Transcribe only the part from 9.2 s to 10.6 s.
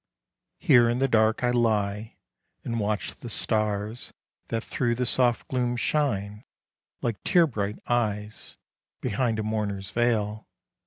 a mourner's veil.